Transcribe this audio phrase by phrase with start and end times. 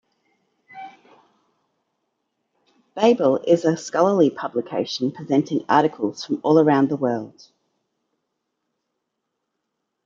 [2.95, 7.39] Babel is a scholarly publication presenting articles from all round the world.